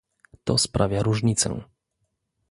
[0.43, 1.63] To sprawia różnicę